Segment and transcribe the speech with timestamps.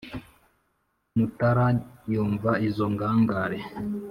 [1.15, 1.67] mutara
[2.13, 3.59] yumva izo ngangare.